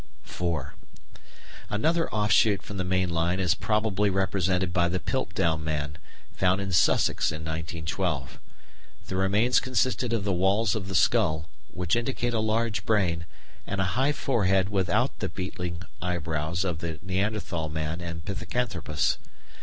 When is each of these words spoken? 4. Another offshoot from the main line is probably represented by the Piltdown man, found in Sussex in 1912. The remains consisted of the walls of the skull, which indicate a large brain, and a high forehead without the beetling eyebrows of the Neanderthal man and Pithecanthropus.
4. 0.23 0.73
Another 1.69 2.11
offshoot 2.11 2.63
from 2.63 2.77
the 2.77 2.83
main 2.83 3.11
line 3.11 3.39
is 3.39 3.53
probably 3.53 4.09
represented 4.09 4.73
by 4.73 4.89
the 4.89 4.99
Piltdown 4.99 5.63
man, 5.63 5.99
found 6.35 6.59
in 6.59 6.71
Sussex 6.71 7.31
in 7.31 7.41
1912. 7.43 8.39
The 9.05 9.15
remains 9.15 9.59
consisted 9.59 10.11
of 10.11 10.23
the 10.23 10.33
walls 10.33 10.73
of 10.73 10.87
the 10.87 10.95
skull, 10.95 11.49
which 11.71 11.95
indicate 11.95 12.33
a 12.33 12.39
large 12.39 12.83
brain, 12.83 13.27
and 13.67 13.79
a 13.79 13.83
high 13.93 14.11
forehead 14.11 14.69
without 14.69 15.19
the 15.19 15.29
beetling 15.29 15.83
eyebrows 16.01 16.63
of 16.65 16.79
the 16.79 16.97
Neanderthal 17.03 17.69
man 17.69 18.01
and 18.01 18.25
Pithecanthropus. 18.25 19.19